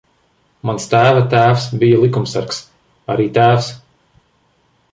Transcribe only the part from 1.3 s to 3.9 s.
tēvs bija likumsargs. Arī tēvs.